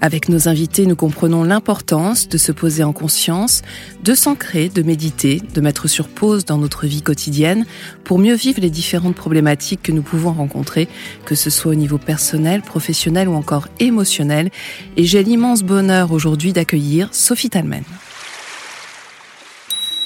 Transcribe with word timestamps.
Avec 0.00 0.28
nos 0.28 0.48
invités, 0.48 0.86
nous 0.86 0.94
comprenons 0.94 1.42
l'importance 1.42 2.28
de 2.28 2.38
se 2.38 2.52
poser 2.52 2.84
en 2.84 2.92
conscience, 2.92 3.62
de 4.04 4.14
s'ancrer, 4.14 4.68
de 4.68 4.82
méditer, 4.82 5.42
de 5.54 5.60
mettre 5.60 5.88
sur 5.88 6.08
pause 6.08 6.44
dans 6.44 6.58
notre 6.58 6.86
vie 6.86 7.02
quotidienne 7.02 7.66
pour 8.04 8.18
mieux 8.20 8.34
vivre 8.34 8.60
les 8.60 8.70
différentes 8.70 9.16
problématiques 9.16 9.82
que 9.82 9.92
nous 9.92 10.02
pouvons 10.02 10.32
rencontrer, 10.32 10.88
que 11.24 11.34
ce 11.34 11.50
soit 11.50 11.72
au 11.72 11.74
niveau 11.74 11.98
personnel, 11.98 12.62
professionnel 12.62 13.28
ou 13.28 13.34
encore 13.34 13.66
émotionnel. 13.80 14.50
Et 14.96 15.04
j'ai 15.04 15.24
l'immense 15.24 15.64
bonheur 15.64 16.12
aujourd'hui 16.12 16.52
d'accueillir 16.52 17.08
Sophie 17.12 17.50
Talmen. 17.50 17.82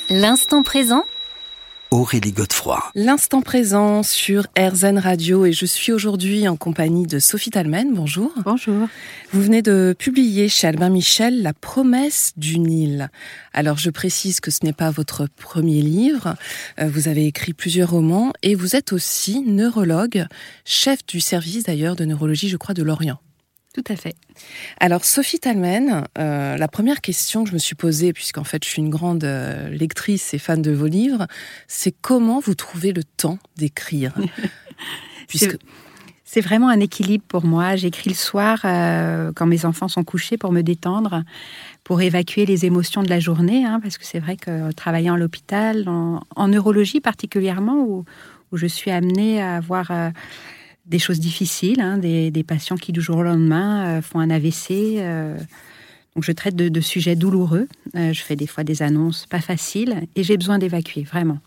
L'instant 0.09 0.63
présent 0.63 1.05
Aurélie 1.93 2.33
Godefroy. 2.33 2.83
L'instant 2.95 3.43
présent 3.43 4.03
sur 4.03 4.47
RZN 4.59 4.97
Radio 4.97 5.45
et 5.45 5.53
je 5.53 5.67
suis 5.67 5.93
aujourd'hui 5.93 6.49
en 6.49 6.57
compagnie 6.57 7.07
de 7.07 7.19
Sophie 7.19 7.51
Talmen. 7.51 7.93
Bonjour. 7.93 8.33
Bonjour. 8.47 8.89
Vous 9.31 9.43
venez 9.43 9.61
de 9.61 9.95
publier 9.99 10.49
chez 10.49 10.69
Albin 10.69 10.89
Michel 10.89 11.43
La 11.43 11.53
promesse 11.53 12.33
du 12.39 12.59
Nil. 12.59 13.11
Alors 13.53 13.77
je 13.77 13.91
précise 13.91 14.41
que 14.41 14.51
ce 14.51 14.61
n'est 14.65 14.73
pas 14.73 14.91
votre 14.91 15.27
premier 15.37 15.83
livre. 15.83 16.35
Euh, 16.81 16.89
vous 16.89 17.09
avez 17.09 17.27
écrit 17.27 17.53
plusieurs 17.53 17.91
romans 17.91 18.33
et 18.43 18.55
vous 18.55 18.75
êtes 18.75 18.95
aussi 18.95 19.43
neurologue, 19.43 20.25
chef 20.65 21.05
du 21.05 21.21
service 21.21 21.65
d'ailleurs 21.65 21.95
de 21.95 22.07
neurologie, 22.07 22.49
je 22.49 22.57
crois, 22.57 22.73
de 22.75 22.83
Lorient. 22.83 23.19
Tout 23.75 23.85
à 23.89 23.97
fait. 23.97 24.15
Alors, 24.81 25.05
Sophie 25.05 25.39
Talmen, 25.39 26.05
euh, 26.19 26.57
la 26.59 26.69
première 26.69 27.01
question 27.01 27.43
que 27.43 27.49
je 27.49 27.55
me 27.55 27.59
suis 27.59 27.75
posée, 27.75 28.13
puisqu'en 28.13 28.45
fait 28.45 28.63
je 28.65 28.69
suis 28.69 28.83
une 28.83 28.91
grande 28.91 29.25
euh, 29.25 29.71
lectrice 29.71 30.35
et 30.35 30.39
fan 30.39 30.61
de 30.61 30.73
vos 30.73 30.87
livres, 30.87 31.27
c'est 31.69 31.95
comment 32.03 32.39
vous 32.41 32.55
trouvez 32.55 32.93
le 32.93 33.03
temps 33.03 33.39
d'écrire? 33.57 34.15
Puisque... 35.29 35.57
C'est 36.25 36.41
vraiment 36.41 36.71
un 36.71 36.81
équilibre 36.81 37.25
pour 37.29 37.45
moi. 37.45 37.77
J'écris 37.77 38.09
le 38.09 38.15
soir 38.15 38.61
euh, 38.65 39.33
quand 39.37 39.45
mes 39.45 39.67
enfants 39.67 39.89
sont 39.89 40.03
couchés 40.03 40.39
pour 40.39 40.51
me 40.51 40.63
détendre, 40.63 41.25
pour 41.85 42.01
évacuer 42.01 42.47
les 42.47 42.65
émotions 42.65 43.03
de 43.03 43.11
la 43.11 43.21
journée, 43.21 43.67
hein, 43.67 43.81
parce 43.83 43.99
que 43.99 44.07
c'est 44.07 44.19
vrai 44.19 44.39
que 44.39 44.73
travaillant 44.73 45.13
à 45.13 45.19
l'hôpital, 45.19 45.87
en, 45.91 46.49
neurologie 46.49 47.03
particulièrement, 47.03 47.85
où, 47.85 48.07
où, 48.51 48.57
je 48.57 48.67
suis 48.67 48.91
amenée 48.91 49.43
à 49.43 49.57
avoir 49.57 49.93
des 50.87 50.99
choses 50.99 51.21
difficiles, 51.21 51.81
hein, 51.81 51.99
des, 51.99 52.45
patients 52.47 52.77
qui 52.77 52.93
du 52.93 53.01
jour 53.01 53.19
au 53.19 53.23
lendemain 53.23 53.99
euh, 53.99 54.03
font 54.03 54.21
un 54.21 54.31
AVC. 54.31 54.99
Euh, 54.99 55.39
donc 56.15 56.25
je 56.25 56.33
traite 56.33 56.57
de, 56.57 56.81
sujets 56.81 57.17
douloureux. 57.17 57.69
Euh, 57.97 58.13
je 58.13 58.23
fais 58.23 58.37
des 58.37 58.47
fois 58.47 58.65
des 58.65 58.83
annonces 58.83 59.27
pas 59.27 59.41
faciles 59.41 60.03
et 60.17 60.23
j'ai 60.23 60.37
besoin 60.37 60.59
d'évacuer, 60.59 61.03
vraiment. 61.05 61.39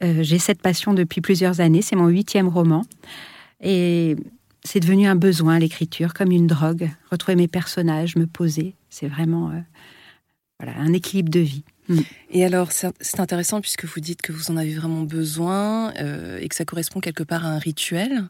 j'ai 0.00 0.38
cette 0.38 0.60
passion 0.60 0.94
depuis 0.94 1.20
plusieurs 1.20 1.60
années. 1.60 1.82
C'est 1.82 1.96
mon 1.96 2.08
huitième 2.08 2.48
roman. 2.48 2.84
Et 3.62 4.16
c'est 4.62 4.80
devenu 4.80 5.06
un 5.06 5.16
besoin, 5.16 5.58
l'écriture, 5.58 6.12
comme 6.12 6.30
une 6.30 6.46
drogue. 6.46 6.90
Retrouver 7.10 7.36
mes 7.36 7.48
personnages, 7.48 8.16
me 8.16 8.26
poser, 8.26 8.74
c'est 8.90 9.08
vraiment 9.08 9.50
un 10.60 10.92
équilibre 10.92 11.30
de 11.30 11.40
vie. 11.40 11.64
Mm. 11.88 12.00
Et 12.30 12.44
alors, 12.44 12.70
c'est 12.72 13.20
intéressant 13.20 13.60
puisque 13.60 13.84
vous 13.84 14.00
dites 14.00 14.20
que 14.20 14.32
vous 14.32 14.50
en 14.50 14.56
avez 14.56 14.74
vraiment 14.74 15.02
besoin 15.02 15.94
euh, 15.98 16.38
et 16.40 16.48
que 16.48 16.54
ça 16.54 16.64
correspond 16.64 17.00
quelque 17.00 17.22
part 17.22 17.46
à 17.46 17.48
un 17.48 17.58
rituel. 17.58 18.24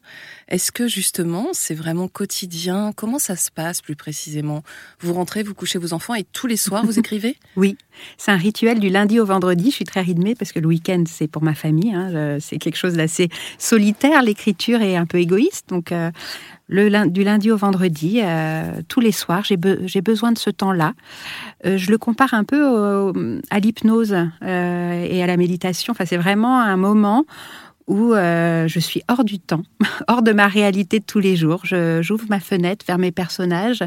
Est-ce 0.49 0.71
que 0.71 0.87
justement, 0.87 1.49
c'est 1.53 1.75
vraiment 1.75 2.07
quotidien? 2.07 2.93
Comment 2.95 3.19
ça 3.19 3.37
se 3.37 3.51
passe 3.51 3.81
plus 3.81 3.97
précisément? 3.97 4.62
Vous 5.00 5.15
rentrez, 5.15 5.43
vous 5.43 5.55
couchez 5.55 5.78
vos 5.78 5.93
enfants 5.93 6.15
et 6.15 6.25
tous 6.25 6.47
les 6.47 6.56
soirs 6.56 6.84
vous 6.84 6.99
écrivez? 6.99 7.37
Oui, 7.56 7.78
c'est 8.19 8.31
un 8.31 8.37
rituel 8.37 8.81
du 8.81 8.91
lundi 8.91 9.19
au 9.19 9.25
vendredi. 9.25 9.71
Je 9.71 9.77
suis 9.77 9.84
très 9.84 10.03
rythmée 10.03 10.34
parce 10.34 10.53
que 10.53 10.61
le 10.61 10.66
week-end, 10.66 11.05
c'est 11.06 11.28
pour 11.28 11.43
ma 11.43 11.55
famille. 11.55 11.95
Hein. 11.95 12.39
C'est 12.41 12.59
quelque 12.59 12.77
chose 12.77 12.95
d'assez 12.95 13.28
solitaire. 13.59 14.22
L'écriture 14.22 14.83
est 14.83 14.97
un 14.97 15.06
peu 15.06 15.19
égoïste. 15.19 15.71
Donc, 15.71 15.93
euh, 15.93 16.11
le, 16.69 17.09
du 17.09 17.22
lundi 17.22 17.50
au 17.50 17.56
vendredi, 17.56 18.21
euh, 18.22 18.81
tous 18.88 19.00
les 19.00 19.12
soirs. 19.12 19.44
J'ai 19.44 20.00
besoin 20.00 20.32
de 20.32 20.38
ce 20.38 20.50
temps-là. 20.50 20.94
Euh, 21.65 21.78
je 21.78 21.91
le 21.91 21.99
compare 21.99 22.34
un 22.34 22.44
peu 22.44 23.12
à 23.50 23.60
l'hypnose 23.60 24.16
euh, 24.43 25.06
et 25.09 25.22
à 25.22 25.27
la 25.27 25.37
méditation. 25.37 25.93
Enfin, 25.93 26.04
c'est 26.06 26.16
vraiment 26.16 26.60
un 26.60 26.77
moment 26.77 27.25
où 27.88 28.15
je 28.15 28.78
suis 28.81 29.03
hors 29.06 29.22
du 29.22 29.38
temps, 29.38 29.62
hors 30.09 30.22
de 30.22 30.32
ma 30.32 30.49
réalité 30.49 30.99
de 30.99 31.04
tous 31.04 31.21
les 31.21 31.37
jours. 31.37 31.62
J'ouvre 31.65 32.25
ma 32.28 32.41
fenêtre 32.41 32.84
vers 32.87 32.98
mes 32.98 33.12
personnages. 33.12 33.84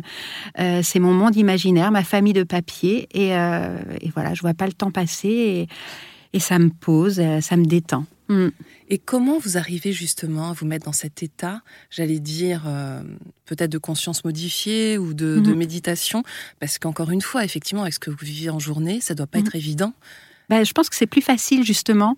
c'est 0.55 0.99
mon 0.99 1.13
monde 1.13 1.35
imaginaire, 1.35 1.91
ma 1.91 2.03
famille 2.03 2.31
de 2.31 2.43
papier. 2.43 3.09
Et, 3.11 3.31
et, 3.31 4.11
voilà, 4.13 4.33
je 4.33 4.41
vois 4.41 4.53
pas 4.53 4.67
le 4.67 4.71
temps 4.71 4.91
passer 4.91 5.27
et, 5.27 5.67
et 6.31 6.39
ça 6.39 6.59
me 6.59 6.69
pose, 6.69 7.21
ça 7.41 7.57
me 7.57 7.65
détend. 7.65 8.05
Mm. 8.29 8.49
Et 8.89 8.97
comment 8.97 9.39
vous 9.39 9.57
arrivez 9.57 9.91
justement 9.91 10.51
à 10.51 10.53
vous 10.53 10.65
mettre 10.65 10.85
dans 10.85 10.93
cet 10.93 11.23
état, 11.23 11.61
j'allais 11.89 12.19
dire, 12.19 12.63
euh, 12.67 13.01
peut-être 13.45 13.71
de 13.71 13.77
conscience 13.77 14.23
modifiée 14.23 14.97
ou 14.97 15.13
de, 15.13 15.39
mm-hmm. 15.39 15.55
méditation? 15.55 16.23
Parce 16.59 16.77
qu'encore 16.77 17.11
une 17.11 17.21
fois, 17.21 17.43
effectivement, 17.43 17.81
avec 17.81 17.95
ce 17.95 17.99
que 17.99 18.11
vous 18.11 18.17
vivez 18.21 18.49
en 18.49 18.59
journée, 18.59 19.01
ça 19.01 19.15
doit 19.15 19.27
pas 19.27 19.39
mm-hmm. 19.39 19.47
être 19.47 19.55
évident. 19.55 19.93
Ben, 20.49 20.65
je 20.65 20.71
pense 20.73 20.89
que 20.89 20.95
c'est 20.95 21.07
plus 21.07 21.21
facile 21.21 21.63
justement, 21.63 22.17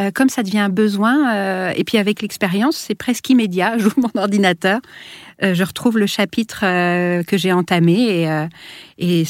euh, 0.00 0.10
comme 0.10 0.28
ça 0.28 0.42
devient 0.42 0.58
un 0.58 0.68
besoin, 0.68 1.34
euh, 1.34 1.72
et 1.76 1.84
puis 1.84 1.98
avec 1.98 2.22
l'expérience, 2.22 2.76
c'est 2.76 2.94
presque 2.94 3.28
immédiat. 3.28 3.76
J'ouvre 3.78 3.98
mon 3.98 4.20
ordinateur, 4.20 4.80
je 5.42 5.62
retrouve 5.62 5.98
le 5.98 6.06
chapitre 6.06 6.60
que 7.22 7.36
j'ai 7.36 7.52
entamé, 7.52 8.22
et, 8.22 8.46
et, 8.98 9.24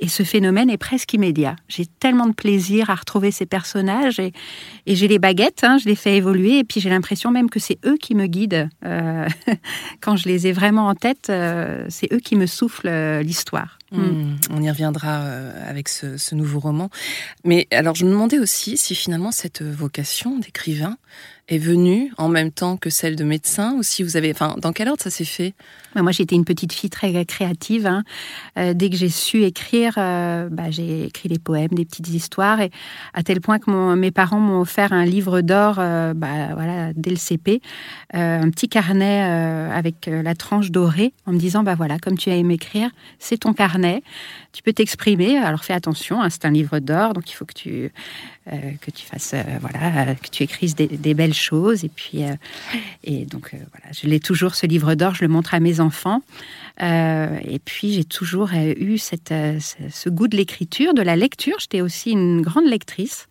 et, 0.00 0.08
ce 0.08 0.22
phénomène 0.22 0.70
est 0.70 0.78
presque 0.78 1.12
immédiat. 1.12 1.56
J'ai 1.66 1.86
tellement 1.86 2.28
de 2.28 2.32
plaisir 2.32 2.88
à 2.88 2.94
retrouver 2.94 3.32
ces 3.32 3.46
personnages 3.46 4.20
et, 4.20 4.32
et 4.86 4.94
j'ai 4.94 5.08
les 5.08 5.18
baguettes, 5.18 5.64
hein, 5.64 5.78
je 5.78 5.88
les 5.88 5.96
fais 5.96 6.16
évoluer 6.16 6.58
et 6.58 6.64
puis 6.64 6.80
j'ai 6.80 6.90
l'impression 6.90 7.30
même 7.30 7.50
que 7.50 7.58
c'est 7.58 7.78
eux 7.84 7.96
qui 7.96 8.14
me 8.14 8.26
guident. 8.26 8.68
Euh, 8.84 9.28
quand 10.00 10.16
je 10.16 10.28
les 10.28 10.46
ai 10.46 10.52
vraiment 10.52 10.86
en 10.86 10.94
tête, 10.94 11.28
euh, 11.30 11.84
c'est 11.88 12.12
eux 12.12 12.20
qui 12.20 12.36
me 12.36 12.46
soufflent 12.46 12.88
euh, 12.88 13.22
l'histoire. 13.22 13.78
Hmm, 13.92 14.00
hmm. 14.00 14.36
On 14.50 14.62
y 14.62 14.70
reviendra 14.70 15.16
avec 15.66 15.88
ce, 15.88 16.16
ce, 16.16 16.34
nouveau 16.34 16.60
roman. 16.60 16.90
Mais 17.44 17.66
alors 17.72 17.94
je 17.96 18.04
me 18.04 18.10
demandais 18.10 18.38
aussi 18.38 18.76
si 18.76 18.94
finalement 18.94 19.32
cette 19.32 19.62
vocation 19.62 20.38
d'écrivain, 20.38 20.96
est 21.50 21.58
venue 21.58 22.12
en 22.16 22.28
même 22.28 22.52
temps 22.52 22.76
que 22.76 22.88
celle 22.90 23.16
de 23.16 23.24
médecin 23.24 23.74
ou 23.76 23.82
si 23.82 24.02
vous 24.02 24.16
avez, 24.16 24.30
enfin, 24.30 24.56
dans 24.58 24.72
quel 24.72 24.88
ordre 24.88 25.02
ça 25.02 25.10
s'est 25.10 25.24
fait? 25.24 25.54
Moi, 25.96 26.12
j'étais 26.12 26.36
une 26.36 26.44
petite 26.44 26.72
fille 26.72 26.90
très 26.90 27.24
créative. 27.24 27.86
Hein. 27.86 28.04
Euh, 28.56 28.74
dès 28.74 28.90
que 28.90 28.96
j'ai 28.96 29.08
su 29.08 29.42
écrire, 29.42 29.94
euh, 29.98 30.48
bah, 30.48 30.70
j'ai 30.70 31.04
écrit 31.04 31.28
des 31.28 31.40
poèmes, 31.40 31.70
des 31.72 31.84
petites 31.84 32.08
histoires, 32.08 32.60
et 32.60 32.70
à 33.12 33.24
tel 33.24 33.40
point 33.40 33.58
que 33.58 33.70
mon, 33.70 33.96
mes 33.96 34.12
parents 34.12 34.38
m'ont 34.38 34.60
offert 34.60 34.92
un 34.92 35.04
livre 35.04 35.40
d'or, 35.40 35.76
euh, 35.78 36.14
bah, 36.14 36.54
voilà, 36.54 36.92
dès 36.94 37.10
le 37.10 37.16
CP, 37.16 37.60
un 38.12 38.50
petit 38.50 38.68
carnet 38.68 39.20
avec 39.20 40.08
la 40.10 40.34
tranche 40.34 40.70
dorée, 40.70 41.12
en 41.26 41.32
me 41.32 41.38
disant, 41.38 41.62
bah 41.62 41.74
voilà, 41.74 41.98
comme 41.98 42.16
tu 42.16 42.30
aimes 42.30 42.50
écrire, 42.50 42.90
c'est 43.18 43.38
ton 43.38 43.52
carnet, 43.52 44.02
tu 44.52 44.62
peux 44.62 44.72
t'exprimer. 44.72 45.38
Alors 45.38 45.64
fais 45.64 45.72
attention, 45.72 46.22
hein, 46.22 46.28
c'est 46.30 46.44
un 46.44 46.50
livre 46.50 46.78
d'or, 46.78 47.14
donc 47.14 47.30
il 47.30 47.34
faut 47.34 47.44
que 47.44 47.54
tu 47.54 47.92
que 48.80 48.90
tu 48.90 49.06
fasses, 49.06 49.34
voilà, 49.60 50.14
que 50.16 50.28
tu 50.28 50.42
écrives 50.42 50.74
des, 50.74 50.88
des 50.88 51.14
belles 51.14 51.34
Et 51.84 51.88
puis, 51.88 52.24
euh, 52.24 52.34
et 53.04 53.24
donc, 53.24 53.50
euh, 53.54 53.58
voilà, 53.72 53.92
je 53.92 54.06
l'ai 54.06 54.20
toujours, 54.20 54.54
ce 54.54 54.66
livre 54.66 54.94
d'or, 54.94 55.14
je 55.14 55.22
le 55.22 55.28
montre 55.28 55.54
à 55.54 55.60
mes 55.60 55.80
enfants. 55.80 56.22
Euh, 56.82 57.38
et 57.44 57.58
puis, 57.58 57.92
j'ai 57.92 58.04
toujours 58.04 58.50
eu 58.54 58.98
cette, 58.98 59.32
ce 59.58 60.08
goût 60.08 60.28
de 60.28 60.36
l'écriture, 60.36 60.94
de 60.94 61.02
la 61.02 61.16
lecture. 61.16 61.56
J'étais 61.58 61.80
aussi 61.80 62.10
une 62.10 62.42
grande 62.42 62.66
lectrice. 62.66 63.26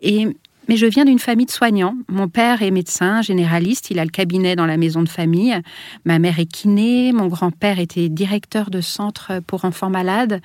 Et 0.00 0.26
mais 0.68 0.76
je 0.76 0.84
viens 0.84 1.06
d'une 1.06 1.18
famille 1.18 1.46
de 1.46 1.50
soignants. 1.50 1.96
Mon 2.08 2.28
père 2.28 2.60
est 2.60 2.70
médecin 2.70 3.22
généraliste, 3.22 3.90
il 3.90 3.98
a 3.98 4.04
le 4.04 4.10
cabinet 4.10 4.54
dans 4.54 4.66
la 4.66 4.76
maison 4.76 5.02
de 5.02 5.08
famille. 5.08 5.58
Ma 6.04 6.18
mère 6.18 6.38
est 6.38 6.44
kiné, 6.44 7.10
mon 7.14 7.26
grand-père 7.28 7.78
était 7.78 8.10
directeur 8.10 8.68
de 8.68 8.82
centre 8.82 9.40
pour 9.46 9.64
enfants 9.64 9.88
malades, 9.88 10.42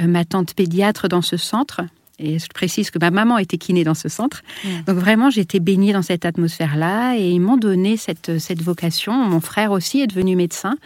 ma 0.00 0.24
tante 0.24 0.54
pédiatre 0.54 1.08
dans 1.08 1.20
ce 1.20 1.36
centre. 1.36 1.80
Et 2.18 2.38
je 2.38 2.46
précise 2.48 2.90
que 2.90 2.98
ma 2.98 3.10
maman 3.10 3.36
était 3.36 3.58
kiné 3.58 3.84
dans 3.84 3.94
ce 3.94 4.08
centre. 4.08 4.42
Donc 4.86 4.96
vraiment, 4.96 5.28
j'étais 5.28 5.60
baignée 5.60 5.92
dans 5.92 6.02
cette 6.02 6.24
atmosphère-là 6.24 7.16
et 7.16 7.28
ils 7.28 7.40
m'ont 7.40 7.58
donné 7.58 7.98
cette, 7.98 8.38
cette 8.38 8.62
vocation. 8.62 9.12
Mon 9.12 9.40
frère 9.40 9.70
aussi 9.70 10.00
est 10.00 10.06
devenu 10.06 10.34
médecin. 10.34 10.76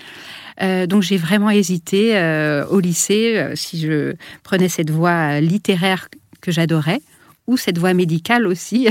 Euh, 0.63 0.87
donc 0.87 1.03
j'ai 1.03 1.17
vraiment 1.17 1.51
hésité 1.51 2.17
euh, 2.17 2.67
au 2.67 2.81
lycée 2.81 3.37
euh, 3.37 3.55
si 3.55 3.81
je 3.81 4.15
prenais 4.43 4.69
cette 4.69 4.91
voie 4.91 5.41
littéraire 5.41 6.09
que 6.41 6.53
j'adorais 6.53 7.01
ou 7.47 7.57
cette 7.57 7.79
voie 7.79 7.95
médicale 7.95 8.47
aussi 8.47 8.89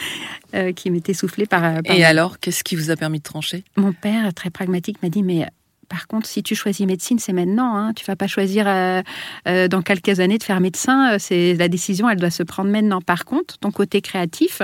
qui 0.76 0.90
m'était 0.90 1.14
soufflée 1.14 1.46
par, 1.46 1.82
par... 1.82 1.96
Et 1.96 2.04
alors, 2.04 2.38
qu'est-ce 2.38 2.64
qui 2.64 2.76
vous 2.76 2.90
a 2.90 2.96
permis 2.96 3.18
de 3.18 3.24
trancher? 3.24 3.64
Mon 3.76 3.92
père, 3.92 4.32
très 4.32 4.50
pragmatique, 4.50 5.02
m'a 5.02 5.08
dit 5.08 5.22
mais 5.22 5.46
par 5.88 6.06
contre, 6.06 6.26
si 6.26 6.42
tu 6.42 6.54
choisis 6.54 6.86
médecine, 6.86 7.18
c'est 7.18 7.32
maintenant. 7.32 7.76
Hein. 7.76 7.92
Tu 7.94 8.04
vas 8.04 8.16
pas 8.16 8.26
choisir 8.26 8.66
euh, 8.68 9.02
euh, 9.46 9.68
dans 9.68 9.82
quelques 9.82 10.20
années 10.20 10.38
de 10.38 10.42
faire 10.42 10.60
médecin. 10.60 11.18
C'est 11.18 11.54
la 11.54 11.68
décision, 11.68 12.08
elle 12.08 12.18
doit 12.18 12.30
se 12.30 12.42
prendre 12.42 12.70
maintenant. 12.70 13.00
Par 13.00 13.24
contre, 13.24 13.58
ton 13.58 13.70
côté 13.70 14.00
créatif, 14.00 14.62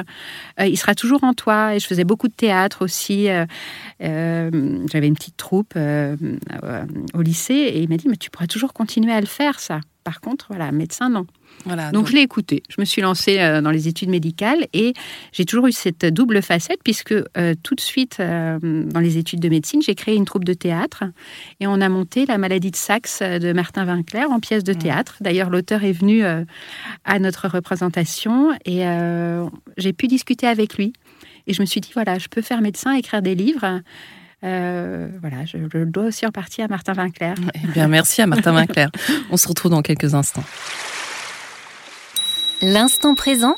il 0.60 0.76
sera 0.76 0.94
toujours 0.94 1.24
en 1.24 1.32
toi. 1.32 1.74
Et 1.74 1.80
je 1.80 1.86
faisais 1.86 2.04
beaucoup 2.04 2.28
de 2.28 2.34
théâtre 2.34 2.84
aussi. 2.84 3.28
J'avais 4.00 5.06
une 5.06 5.14
petite 5.14 5.36
troupe 5.36 5.74
au 5.76 7.22
lycée 7.22 7.54
et 7.54 7.80
il 7.80 7.88
m'a 7.88 7.96
dit 7.96 8.08
mais 8.08 8.16
tu 8.16 8.30
pourras 8.30 8.46
toujours 8.46 8.72
continuer 8.72 9.12
à 9.12 9.20
le 9.20 9.26
faire 9.26 9.60
ça. 9.60 9.80
Par 10.04 10.20
contre, 10.20 10.46
voilà, 10.50 10.70
médecin 10.70 11.08
non 11.08 11.26
donc, 11.92 12.08
je 12.08 12.12
l'ai 12.12 12.20
écouté. 12.20 12.62
Je 12.68 12.76
me 12.78 12.84
suis 12.84 13.00
lancée 13.00 13.38
euh, 13.38 13.62
dans 13.62 13.70
les 13.70 13.88
études 13.88 14.10
médicales 14.10 14.66
et 14.72 14.92
j'ai 15.32 15.44
toujours 15.44 15.66
eu 15.66 15.72
cette 15.72 16.04
double 16.04 16.42
facette 16.42 16.80
puisque 16.84 17.12
euh, 17.12 17.54
tout 17.62 17.74
de 17.74 17.80
suite 17.80 18.18
euh, 18.20 18.58
dans 18.60 19.00
les 19.00 19.16
études 19.16 19.40
de 19.40 19.48
médecine, 19.48 19.80
j'ai 19.80 19.94
créé 19.94 20.14
une 20.14 20.24
troupe 20.26 20.44
de 20.44 20.52
théâtre 20.52 21.04
et 21.60 21.66
on 21.66 21.80
a 21.80 21.88
monté 21.88 22.26
La 22.26 22.38
maladie 22.38 22.70
de 22.70 22.76
Saxe 22.76 23.22
de 23.22 23.52
Martin 23.52 23.86
Winkler 23.86 24.24
en 24.24 24.40
pièce 24.40 24.64
de 24.64 24.74
théâtre. 24.74 25.16
D'ailleurs, 25.20 25.48
l'auteur 25.48 25.84
est 25.84 25.92
venu 25.92 26.22
à 26.24 27.18
notre 27.18 27.48
représentation 27.48 28.52
et 28.64 28.82
j'ai 29.76 29.92
pu 29.92 30.06
discuter 30.06 30.46
avec 30.46 30.76
lui. 30.76 30.92
Et 31.46 31.52
je 31.52 31.60
me 31.60 31.66
suis 31.66 31.80
dit, 31.80 31.90
voilà, 31.94 32.18
je 32.18 32.28
peux 32.28 32.42
faire 32.42 32.60
médecin, 32.60 32.94
écrire 32.94 33.22
des 33.22 33.34
livres. 33.34 33.80
Voilà, 34.44 35.44
je, 35.46 35.58
je, 35.72 35.84
dois 35.84 36.04
aussi 36.04 36.26
en 36.26 36.30
partie 36.30 36.62
à 36.62 36.68
Martin 36.68 36.94
Winkler. 36.94 37.34
Eh 37.54 37.66
bien, 37.68 37.88
merci 37.88 38.22
à 38.22 38.26
Martin 38.26 38.54
Winkler. 38.56 38.86
On 39.30 39.36
se 39.36 39.48
retrouve 39.48 39.70
dans 39.70 39.82
quelques 39.82 40.14
instants. 40.14 40.44
L'instant 42.62 43.14
présent 43.14 43.56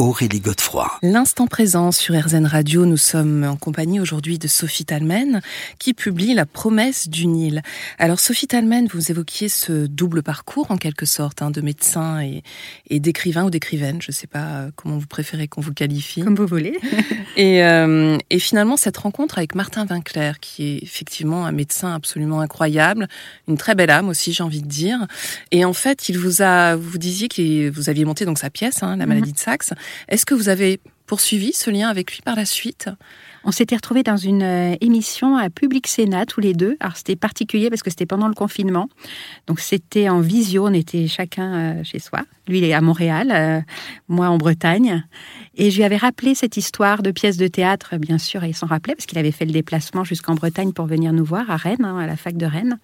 Aurélie 0.00 0.40
Godefroy. 0.40 0.90
L'instant 1.02 1.46
présent 1.46 1.92
sur 1.92 2.18
RZN 2.18 2.46
Radio, 2.46 2.86
nous 2.86 2.96
sommes 2.96 3.44
en 3.44 3.56
compagnie 3.56 4.00
aujourd'hui 4.00 4.38
de 4.38 4.48
Sophie 4.48 4.86
Talmen 4.86 5.42
qui 5.78 5.92
publie 5.92 6.32
La 6.32 6.46
promesse 6.46 7.10
du 7.10 7.26
Nil. 7.26 7.60
Alors 7.98 8.18
Sophie 8.18 8.46
Talmen, 8.46 8.88
vous 8.90 9.10
évoquiez 9.10 9.50
ce 9.50 9.86
double 9.86 10.22
parcours 10.22 10.70
en 10.70 10.78
quelque 10.78 11.04
sorte 11.04 11.42
hein, 11.42 11.50
de 11.50 11.60
médecin 11.60 12.22
et, 12.22 12.98
d'écrivain 12.98 13.44
ou 13.44 13.50
d'écrivaine, 13.50 14.00
je 14.00 14.06
ne 14.08 14.14
sais 14.14 14.26
pas 14.26 14.46
euh, 14.46 14.70
comment 14.74 14.96
vous 14.96 15.06
préférez 15.06 15.48
qu'on 15.48 15.60
vous 15.60 15.74
qualifie. 15.74 16.22
Comme 16.22 16.34
vous 16.36 16.46
voulez. 16.46 16.78
Euh, 17.38 18.18
et, 18.28 18.38
finalement 18.38 18.76
cette 18.76 18.98
rencontre 18.98 19.38
avec 19.38 19.54
Martin 19.54 19.86
Winkler 19.86 20.32
qui 20.40 20.64
est 20.64 20.82
effectivement 20.82 21.46
un 21.46 21.52
médecin 21.52 21.94
absolument 21.94 22.40
incroyable, 22.40 23.08
une 23.48 23.56
très 23.56 23.74
belle 23.74 23.88
âme 23.88 24.08
aussi 24.08 24.32
j'ai 24.32 24.42
envie 24.42 24.60
de 24.60 24.66
dire. 24.66 25.06
Et 25.50 25.64
en 25.64 25.72
fait 25.72 26.10
il 26.10 26.18
vous 26.18 26.42
a, 26.42 26.76
vous 26.76 26.98
disiez 26.98 27.28
que 27.28 27.70
vous 27.70 27.88
aviez 27.88 28.04
monté 28.04 28.26
donc 28.26 28.38
sa 28.38 28.50
pièce, 28.50 28.82
hein, 28.82 28.96
La 28.96 29.06
mhm. 29.06 29.14
maladie 29.14 29.32
de 29.32 29.38
Saxe. 29.38 29.72
Est-ce 30.08 30.26
que 30.26 30.34
vous 30.34 30.48
avez 30.48 30.80
poursuivi 31.06 31.52
ce 31.52 31.70
lien 31.70 31.88
avec 31.88 32.12
lui 32.12 32.22
par 32.22 32.36
la 32.36 32.44
suite? 32.44 32.88
On 33.42 33.52
s'était 33.52 33.76
retrouvés 33.76 34.02
dans 34.02 34.18
une 34.18 34.42
euh, 34.42 34.76
émission 34.82 35.36
à 35.36 35.48
Public 35.48 35.86
Sénat 35.86 36.26
tous 36.26 36.40
les 36.40 36.52
deux. 36.52 36.76
Alors 36.78 36.96
c'était 36.96 37.16
particulier 37.16 37.70
parce 37.70 37.82
que 37.82 37.88
c'était 37.88 38.06
pendant 38.06 38.28
le 38.28 38.34
confinement. 38.34 38.88
Donc 39.46 39.60
c'était 39.60 40.08
en 40.10 40.20
visio, 40.20 40.66
on 40.66 40.74
était 40.74 41.06
chacun 41.06 41.54
euh, 41.54 41.84
chez 41.84 42.00
soi. 42.00 42.20
Lui 42.48 42.58
il 42.58 42.64
est 42.64 42.74
à 42.74 42.82
Montréal, 42.82 43.32
euh, 43.32 43.60
moi 44.08 44.28
en 44.28 44.36
Bretagne. 44.36 45.04
Et 45.56 45.70
je 45.70 45.76
lui 45.76 45.84
avais 45.84 45.96
rappelé 45.96 46.34
cette 46.34 46.56
histoire 46.56 47.02
de 47.02 47.10
pièce 47.10 47.38
de 47.38 47.46
théâtre, 47.46 47.96
bien 47.96 48.18
sûr, 48.18 48.44
et 48.44 48.50
il 48.50 48.54
s'en 48.54 48.66
rappelait 48.66 48.94
parce 48.94 49.06
qu'il 49.06 49.18
avait 49.18 49.32
fait 49.32 49.46
le 49.46 49.52
déplacement 49.52 50.04
jusqu'en 50.04 50.34
Bretagne 50.34 50.72
pour 50.72 50.86
venir 50.86 51.12
nous 51.12 51.24
voir 51.24 51.50
à 51.50 51.56
Rennes, 51.56 51.84
hein, 51.84 51.98
à 51.98 52.06
la 52.06 52.16
fac 52.16 52.36
de 52.36 52.46
Rennes. 52.46 52.78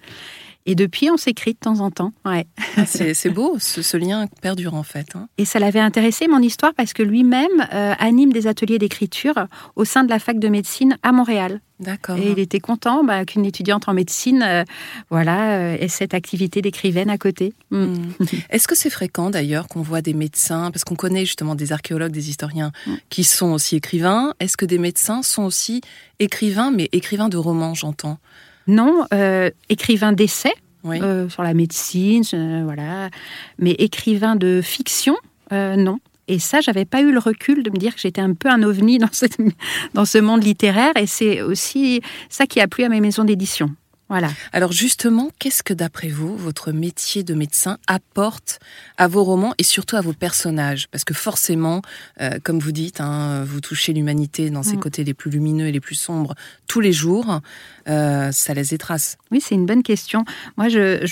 Et 0.67 0.75
depuis, 0.75 1.11
on 1.11 1.17
s'écrit 1.17 1.53
de 1.53 1.59
temps 1.59 1.81
en 1.81 1.91
temps. 1.91 2.13
Ouais. 2.25 2.47
Ah, 2.77 2.85
c'est 2.87 3.31
beau, 3.31 3.57
ce, 3.59 3.97
lien 3.97 4.27
perdure 4.43 4.75
en 4.75 4.83
fait. 4.83 5.15
Hein. 5.15 5.29
Et 5.39 5.45
ça 5.45 5.59
l'avait 5.61 5.81
intéressé, 5.81 6.27
mon 6.27 6.41
histoire, 6.41 6.75
parce 6.75 6.93
que 6.93 7.03
lui-même 7.03 7.67
euh, 7.73 7.95
anime 7.99 8.33
des 8.33 8.49
ateliers 8.49 8.79
d'écriture 8.79 9.47
au 9.77 9.85
sein 9.85 10.05
de 10.05 10.11
la 10.11 10.19
fac 10.19 10.39
de 10.39 10.49
médecine 10.49 10.99
à 11.03 11.13
Montréal. 11.13 11.61
D'accord. 11.79 12.17
Et 12.17 12.31
il 12.33 12.39
était 12.39 12.59
content 12.59 13.05
bah, 13.05 13.25
qu'une 13.25 13.45
étudiante 13.45 13.89
en 13.89 13.95
médecine 13.95 14.43
euh, 14.43 14.65
voilà, 15.11 15.59
euh, 15.59 15.77
ait 15.79 15.89
cette 15.89 16.15
activité 16.15 16.63
d'écrivaine 16.63 17.11
à 17.11 17.19
côté. 17.19 17.53
Mm. 17.71 17.85
Mm. 17.85 18.09
Est-ce 18.51 18.67
que 18.67 18.75
c'est 18.75 18.91
fréquent 18.91 19.31
d'ailleurs 19.31 19.69
qu'on 19.69 19.83
voit 19.83 20.03
des 20.03 20.15
médecins, 20.15 20.71
parce 20.71 20.85
qu'on 20.85 20.97
connaît 20.97 21.27
justement 21.27 21.55
des 21.55 21.73
archéologues, 21.73 22.13
des 22.13 22.31
historiens 22.31 22.73
mm. 22.87 22.95
qui 23.11 23.25
sont 23.25 23.53
aussi 23.53 23.77
écrivains, 23.77 24.35
est-ce 24.41 24.57
que 24.57 24.65
des 24.65 24.79
médecins 24.79 25.23
sont 25.23 25.45
aussi 25.45 25.81
écrivains, 26.19 26.71
mais 26.71 26.89
écrivains 26.93 27.29
de 27.29 27.37
romans, 27.37 27.75
j'entends? 27.75 28.19
Non, 28.67 29.07
euh, 29.13 29.51
écrivain 29.69 30.13
d'essai 30.13 30.53
euh, 30.85 31.29
sur 31.29 31.43
la 31.43 31.53
médecine, 31.53 32.23
euh, 32.33 32.63
voilà. 32.65 33.11
Mais 33.59 33.73
écrivain 33.73 34.37
de 34.37 34.61
fiction, 34.63 35.17
non. 35.51 35.99
Et 36.29 36.41
ça, 36.41 36.61
j'avais 36.61 36.85
pas 36.85 37.03
eu 37.03 37.13
le 37.13 37.21
recul 37.21 37.63
de 37.63 37.71
me 37.71 37.77
dire 37.77 37.95
que 37.95 38.01
j'étais 38.01 38.21
un 38.21 38.35
peu 38.35 38.49
un 38.49 38.63
ovni 38.65 38.99
dans, 38.99 39.09
dans 39.95 40.05
ce 40.05 40.19
monde 40.19 40.43
littéraire. 40.43 40.93
Et 40.97 41.07
c'est 41.07 41.41
aussi 41.41 42.03
ça 42.29 42.47
qui 42.47 42.61
a 42.61 42.67
plu 42.67 42.83
à 42.83 42.89
mes 42.89 43.01
maisons 43.01 43.25
d'édition. 43.25 43.71
Voilà. 44.09 44.29
Alors 44.53 44.71
justement, 44.71 45.31
qu'est-ce 45.39 45.63
que 45.63 45.75
d'après 45.75 46.09
vous, 46.09 46.37
votre 46.37 46.71
métier 46.71 47.25
de 47.25 47.35
médecin 47.35 47.79
apporte 47.89 48.61
à 48.99 49.09
vos 49.09 49.25
romans 49.25 49.53
et 49.59 49.65
surtout 49.65 49.97
à 49.97 50.01
vos 50.01 50.13
personnages? 50.13 50.87
Parce 50.89 51.05
que 51.05 51.15
forcément, 51.15 51.83
euh, 52.21 52.39
comme 52.45 52.61
vous 52.61 52.73
dites, 52.73 53.01
hein, 53.01 53.43
vous 53.45 53.61
touchez 53.61 53.93
l'humanité 53.93 54.51
dans 54.51 54.63
ses 54.63 54.77
mm. 54.77 54.81
côtés 54.81 55.05
les 55.05 55.15
plus 55.15 55.31
lumineux 55.31 55.67
et 55.67 55.73
les 55.73 55.81
plus 55.81 55.97
sombres 55.97 56.35
tous 56.69 56.81
les 56.81 56.93
jours, 56.93 57.41
euh, 57.89 58.31
ça 58.31 58.55
laisse 58.55 58.71
des 58.71 58.79
traces. 58.79 59.19
Oui, 59.33 59.41
c'est 59.41 59.57
une 59.57 59.67
bonne 59.67 59.83
question. 59.83 60.25
Moi, 60.57 60.69
je, 60.69 61.05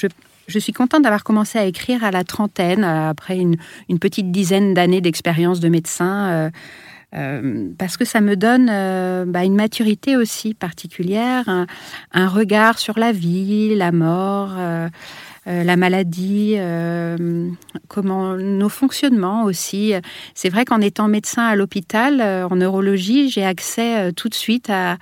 je 0.47 0.58
suis 0.58 0.73
contente 0.73 1.02
d'avoir 1.02 1.25
commencé 1.25 1.58
à 1.58 1.64
écrire 1.64 2.05
à 2.05 2.11
la 2.11 2.25
trentaine, 2.25 2.85
après 2.85 3.38
une, 3.38 3.56
une 3.88 3.99
petite 3.99 4.31
dizaine 4.31 4.75
d'années 4.75 5.00
d'expérience 5.00 5.61
de 5.61 5.69
médecin. 5.69 6.29
Euh, 6.31 6.50
euh, 7.14 7.69
parce 7.78 7.96
que 7.96 8.05
ça 8.05 8.20
me 8.20 8.37
donne 8.37 8.69
euh, 8.70 9.25
bah, 9.26 9.44
une 9.44 9.55
maturité 9.55 10.16
aussi 10.16 10.55
particulière, 10.55 11.49
un, 12.12 12.28
regard 12.28 12.78
sur 12.78 12.99
la 12.99 13.12
vie, 13.12 13.75
la 13.75 13.93
mort, 13.93 14.55
euh, 14.58 14.88
la 15.46 15.76
maladie, 15.76 16.56
comment 17.88 18.34
nos 18.34 18.70
fonctionnements 18.70 19.44
aussi. 19.44 19.93
C'est 20.34 20.49
vrai 20.49 20.64
qu'en 20.64 20.81
étant 20.81 21.06
médecin 21.06 21.44
à 21.44 21.55
l'hôpital, 21.55 22.22
en 22.22 22.56
neurologie, 22.56 23.28
j'ai 23.28 23.44
accès 23.44 24.11
tout 24.14 24.31
de 24.31 24.34
suite 24.34 24.70
à, 24.70 24.96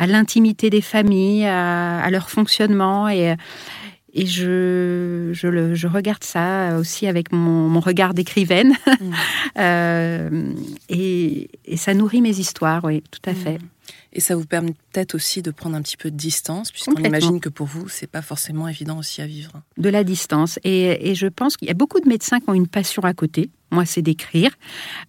l'intimité 0.00 0.68
des 0.68 0.80
familles, 0.80 1.46
à, 1.46 2.00
à, 2.00 2.10
leur 2.10 2.28
fonctionnement 2.28 3.08
et 3.08 3.36
et 4.14 4.26
je, 4.26 5.30
je, 5.32 5.48
le, 5.48 5.74
je, 5.74 5.88
regarde 5.88 6.22
ça 6.22 6.78
aussi 6.78 7.08
avec 7.08 7.32
mon, 7.32 7.68
mon 7.68 7.80
regard 7.80 8.14
d'écrivaine. 8.14 8.74
Euh, 9.56 10.52
et, 10.88 11.48
et, 11.64 11.76
ça 11.76 11.94
nourrit 11.94 12.20
mes 12.20 12.40
histoires, 12.40 12.82
oui, 12.82 13.04
tout 13.12 13.30
à 13.30 13.34
fait. 13.34 13.58
Et 14.12 14.18
ça 14.18 14.34
vous 14.34 14.46
permet 14.46 14.74
peut-être 14.90 15.14
aussi 15.14 15.42
de 15.42 15.52
prendre 15.52 15.76
un 15.76 15.82
petit 15.82 15.96
peu 15.96 16.10
de 16.10 16.16
distance, 16.16 16.72
puisqu'on 16.72 16.96
imagine 16.96 17.38
que 17.38 17.48
pour 17.48 17.68
vous, 17.68 17.88
c'est 17.88 18.08
pas 18.08 18.22
forcément 18.22 18.66
évident 18.66 18.98
aussi 18.98 19.22
à 19.22 19.26
vivre. 19.26 19.62
De 19.78 19.88
la 19.88 20.02
distance. 20.02 20.58
Et, 20.64 21.10
et 21.10 21.14
je 21.14 21.28
pense 21.28 21.56
qu'il 21.56 21.68
y 21.68 21.70
a 21.70 21.74
beaucoup 21.74 22.00
de 22.00 22.08
médecins 22.08 22.40
qui 22.40 22.48
ont 22.48 22.54
une 22.54 22.66
passion 22.66 23.02
à 23.02 23.14
côté. 23.14 23.50
Moi, 23.74 23.84
c'est 23.84 24.02
d'écrire. 24.02 24.52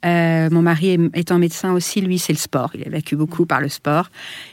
Euh, 0.03 0.49
mon 0.49 0.61
mari 0.61 0.97
étant 1.13 1.37
médecin 1.37 1.71
aussi, 1.73 2.01
lui, 2.01 2.19
c'est 2.19 2.33
le 2.33 2.39
sport. 2.39 2.71
Il 2.73 2.85
évacue 2.85 3.15
beaucoup 3.15 3.43
mm. 3.43 3.47
par 3.47 3.61
le 3.61 3.69
sport. 3.69 4.09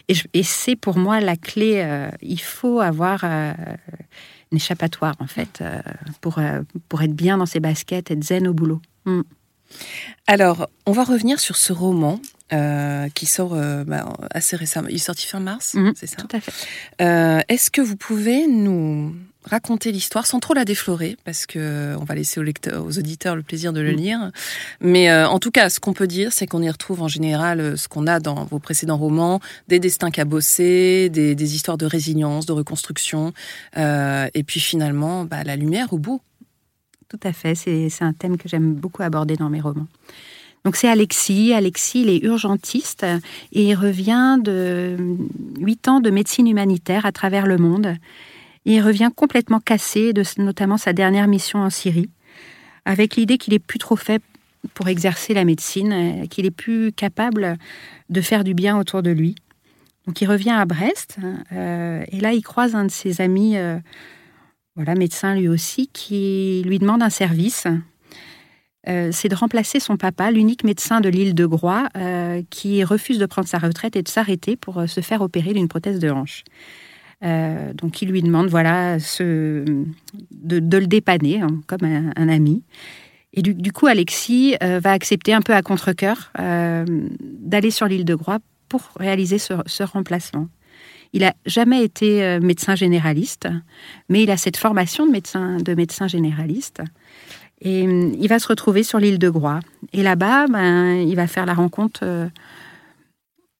Et, 0.09 0.15
et 0.35 0.43
c'est 0.43 0.77
pour 0.77 0.99
moi 0.99 1.21
la 1.21 1.37
clé. 1.37 1.83
Euh, 1.83 2.11
il 2.21 2.41
faut 2.41 2.81
avoir 2.81 3.23
euh, 3.25 3.53
échappatoire 4.53 5.15
en 5.19 5.27
fait 5.27 5.65
pour, 6.21 6.39
pour 6.89 7.03
être 7.03 7.15
bien 7.15 7.39
dans 7.39 7.47
ses 7.47 7.61
baskets, 7.61 8.11
être 8.11 8.23
zen 8.23 8.47
au 8.47 8.55
boulot. 8.55 8.81
Mm. 9.07 9.23
Alors, 10.27 10.69
on 10.85 10.93
va 10.93 11.05
revenir 11.05 11.41
sur 11.41 11.57
ce 11.57 11.73
roman 11.73 12.21
euh, 12.53 13.09
qui 13.15 13.25
sort 13.25 13.57
bah, 13.87 14.13
assez 14.31 14.57
récemment. 14.57 14.89
Il 14.89 14.97
est 14.97 14.99
sorti 14.99 15.27
fin 15.27 15.41
mars, 15.41 15.75
mm-hmm. 15.75 15.93
c'est 15.97 16.07
ça? 16.07 16.17
Tout 16.17 16.37
à 16.37 16.41
fait. 16.41 16.53
Est-ce 17.49 17.71
que 17.71 17.81
vous 17.81 17.97
pouvez 17.97 18.47
nous 18.47 19.15
raconter 19.45 19.93
l'histoire 19.93 20.27
sans 20.27 20.41
trop 20.41 20.55
la 20.55 20.65
déflorer, 20.65 21.17
parce 21.25 21.47
que 21.47 21.97
on 22.01 22.05
va 22.05 22.15
laisser 22.15 22.41
aux, 22.41 22.43
lecteurs, 22.43 22.85
aux 22.85 22.99
auditeurs 22.99 23.37
le 23.37 23.43
plaisir 23.43 23.73
de 23.73 23.81
le 23.81 23.93
mm. 23.93 23.97
lire. 23.97 24.31
Mais 24.81 25.11
euh, 25.11 25.29
en 25.29 25.39
tout 25.39 25.51
cas, 25.51 25.71
ce 25.71 25.81
qu'on 25.81 25.93
peut 25.93 26.07
dire, 26.07 26.33
c'est 26.33 26.47
qu'on 26.47 26.63
y 26.63 26.71
retrouve 26.71 27.03
en 27.03 27.09
général 27.09 27.61
euh, 27.61 27.77
ce 27.77 27.89
qu'on 27.89 28.07
a 28.07 28.21
dans 28.21 28.45
vos 28.45 28.59
précédents 28.59 28.97
romans, 28.97 29.41
des 29.69 29.81
destins 29.81 30.11
cabossés, 30.11 31.11
des, 31.11 31.35
des 31.35 31.55
histoires 31.55 31.79
de 31.79 31.87
résilience, 31.87 32.47
de 32.47 32.53
reconstruction, 32.53 33.33
euh, 33.77 34.29
et 34.35 34.43
puis 34.45 34.61
finalement, 34.61 35.25
bah, 35.25 35.45
la 35.45 35.57
lumière 35.57 35.93
au 35.93 35.99
bout. 35.99 36.21
Tout 37.09 37.21
à 37.25 37.33
fait, 37.33 37.55
c'est 37.55 37.91
un 38.01 38.15
thème 38.15 38.39
que 38.39 38.49
j'aime 38.49 38.75
beaucoup 38.75 39.03
aborder 39.03 39.37
dans 39.37 39.51
mes 39.51 39.61
romans. 39.61 39.87
Donc 40.65 40.77
c'est 40.77 40.89
Alexis. 40.89 41.53
Alexis, 41.53 42.03
il 42.03 42.09
est 42.09 42.23
urgentiste 42.23 43.05
et 43.53 43.65
il 43.65 43.75
revient 43.75 44.39
de 44.43 44.97
huit 45.59 45.89
ans 45.89 46.01
de 46.01 46.11
médecine 46.11 46.47
humanitaire 46.47 47.05
à 47.05 47.13
travers 47.13 47.47
le 47.47 47.59
monde 47.59 47.97
il 48.65 48.81
revient 48.81 49.11
complètement 49.15 49.61
cassé 49.61 50.13
de 50.13 50.23
notamment 50.39 50.77
sa 50.77 50.93
dernière 50.93 51.29
mission 51.29 51.61
en 51.61 51.71
Syrie, 51.71 52.11
avec 52.85 53.17
l'idée 53.17 53.39
qu'il 53.39 53.55
est 53.55 53.59
plus 53.59 53.79
trop 53.79 53.97
fait 53.97 54.23
pour 54.75 54.89
exercer 54.89 55.35
la 55.35 55.45
médecine, 55.45 55.93
euh, 55.93 56.27
qu'il 56.27 56.47
est 56.47 56.53
plus 56.53 56.93
capable 56.93 57.57
de 58.11 58.21
faire 58.21 58.45
du 58.45 58.55
bien 58.55 58.79
autour 58.79 59.03
de 59.03 59.11
lui. 59.11 59.35
Donc 60.07 60.21
il 60.21 60.27
revient 60.27 60.51
à 60.51 60.65
Brest 60.65 61.19
euh, 61.53 62.05
et 62.09 62.21
là 62.21 62.33
il 62.33 62.43
croise 62.43 62.75
un 62.75 62.85
de 62.85 62.91
ses 62.91 63.21
amis, 63.21 63.57
euh, 63.57 63.79
voilà 64.77 64.95
médecin 64.95 65.35
lui 65.35 65.49
aussi, 65.49 65.89
qui 65.93 66.63
lui 66.65 66.79
demande 66.79 67.03
un 67.03 67.11
service. 67.11 67.67
c'est 68.85 69.29
de 69.29 69.35
remplacer 69.35 69.79
son 69.79 69.97
papa, 69.97 70.31
l'unique 70.31 70.65
médecin 70.65 71.01
de 71.01 71.09
l'île 71.09 71.35
de 71.35 71.47
Groix, 71.47 71.89
qui 72.51 72.83
refuse 72.83 73.19
de 73.19 73.27
prendre 73.27 73.47
sa 73.47 73.59
retraite 73.59 73.95
et 73.95 74.03
de 74.03 74.09
s'arrêter 74.09 74.57
pour 74.57 74.89
se 74.89 75.01
faire 75.01 75.21
opérer 75.23 75.53
d'une 75.53 75.69
prothèse 75.69 76.01
de 76.01 76.11
hanche. 76.11 76.43
Donc 77.23 78.03
il 78.03 78.09
lui 78.09 78.23
demande 78.23 78.49
voilà 78.49 78.99
de, 78.99 79.85
le 80.43 80.87
dépanner 80.87 81.41
hein, 81.41 81.61
comme 81.67 81.85
un, 81.85 82.29
ami. 82.29 82.63
Et 83.35 83.43
du, 83.43 83.73
coup, 83.73 83.87
Alexis 83.87 84.57
va 84.61 84.93
accepter 84.93 85.33
un 85.33 85.41
peu 85.41 85.55
à 85.55 85.63
contre-coeur 85.63 86.33
d'aller 86.37 87.71
sur 87.71 87.87
l'île 87.87 88.05
de 88.05 88.15
Groix 88.15 88.41
pour 88.69 88.91
réaliser 88.99 89.39
ce 89.39 89.83
remplacement. 89.83 90.49
Il 91.13 91.21
n'a 91.21 91.35
jamais 91.45 91.83
été 91.83 92.23
euh, 92.23 92.41
médecin 92.41 92.75
généraliste, 92.75 93.49
mais 94.09 94.23
il 94.23 94.31
a 94.31 94.37
cette 94.37 94.57
formation 94.57 95.07
de 95.07 95.13
médecin, 95.13 95.59
de 95.59 95.75
médecin 95.75 96.09
généraliste. 96.09 96.83
Et 97.61 97.83
hum, 97.83 98.15
il 98.19 98.29
va 98.29 98.39
se 98.39 98.49
retrouver 98.49 98.83
sur 98.83 98.99
l'île 98.99 99.19
de 99.19 99.29
Groix. 99.29 99.61
Et 99.93 100.03
là-bas, 100.03 100.47
ben, 100.47 100.95
il 100.95 101.15
va 101.15 101.27
faire 101.27 101.47
la 101.47 101.55
rencontre 101.55 102.01
euh, 102.03 102.29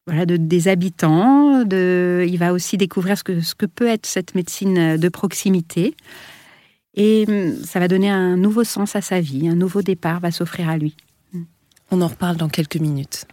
voilà, 0.07 0.27
de, 0.27 0.37
des 0.37 0.69
habitants. 0.69 1.65
De, 1.65 2.25
il 2.29 2.39
va 2.39 2.53
aussi 2.53 2.77
découvrir 2.77 3.19
ce 3.19 3.25
que, 3.25 3.41
ce 3.41 3.55
que 3.55 3.67
peut 3.67 3.89
être 3.89 4.07
cette 4.07 4.35
médecine 4.35 4.97
de 4.97 5.09
proximité. 5.09 5.95
Et 6.95 7.25
hum, 7.29 7.55
ça 7.65 7.81
va 7.81 7.89
donner 7.89 8.11
un 8.11 8.37
nouveau 8.37 8.65
sens 8.65 8.97
à 8.97 9.01
sa 9.01 9.21
vie, 9.21 9.49
un 9.49 9.55
nouveau 9.55 9.83
départ 9.83 10.21
va 10.21 10.31
s'offrir 10.31 10.69
à 10.69 10.77
lui. 10.77 10.97
On 11.91 12.01
en 12.01 12.09
reparle 12.09 12.37
dans 12.37 12.49
quelques 12.49 12.77
minutes. 12.77 13.27